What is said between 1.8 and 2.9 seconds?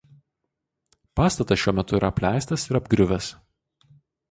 metu yra apleistas ir